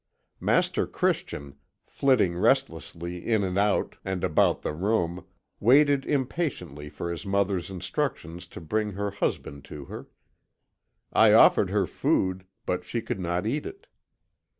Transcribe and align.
Master 0.39 0.87
Christian, 0.87 1.57
flitting 1.85 2.35
restlessly 2.35 3.23
in 3.23 3.43
and 3.43 3.55
out 3.55 3.97
and 4.03 4.23
about 4.23 4.63
the 4.63 4.73
room, 4.73 5.27
waited 5.59 6.07
impatiently 6.07 6.89
for 6.89 7.11
his 7.11 7.23
mother's 7.23 7.69
instructions 7.69 8.47
to 8.47 8.59
bring 8.59 8.93
her 8.93 9.11
husband 9.11 9.63
to 9.65 9.85
her. 9.85 10.07
I 11.13 11.33
offered 11.33 11.69
her 11.69 11.85
food, 11.85 12.47
but 12.65 12.83
she 12.83 12.99
could 13.03 13.19
not 13.19 13.45
eat 13.45 13.67
it. 13.67 13.85